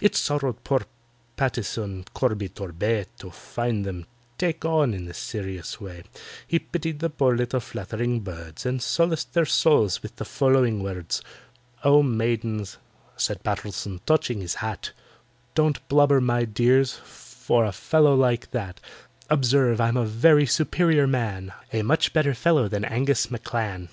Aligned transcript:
It 0.00 0.16
sorrowed 0.16 0.64
poor 0.64 0.86
PATTISON 1.36 2.06
CORBY 2.14 2.48
TORBAY 2.48 3.04
To 3.18 3.30
find 3.30 3.84
them 3.84 4.06
"take 4.38 4.64
on" 4.64 4.94
in 4.94 5.04
this 5.04 5.18
serious 5.18 5.78
way; 5.78 6.04
He 6.46 6.58
pitied 6.58 7.00
the 7.00 7.10
poor 7.10 7.36
little 7.36 7.60
fluttering 7.60 8.20
birds, 8.20 8.64
And 8.64 8.80
solaced 8.80 9.34
their 9.34 9.44
souls 9.44 10.02
with 10.02 10.16
the 10.16 10.24
following 10.24 10.82
words: 10.82 11.20
"Oh, 11.84 12.02
maidens," 12.02 12.78
said 13.18 13.44
PATTISON, 13.44 14.00
touching 14.06 14.40
his 14.40 14.54
hat, 14.54 14.92
"Don't 15.54 15.86
blubber, 15.90 16.18
my 16.18 16.46
dears, 16.46 16.94
for 16.94 17.66
a 17.66 17.70
fellow 17.72 18.14
like 18.14 18.52
that; 18.52 18.80
Observe, 19.28 19.82
I'm 19.82 19.98
a 19.98 20.06
very 20.06 20.46
superior 20.46 21.06
man, 21.06 21.52
A 21.74 21.82
much 21.82 22.14
better 22.14 22.32
fellow 22.32 22.68
than 22.68 22.86
ANGUS 22.86 23.30
M'CLAN." 23.30 23.90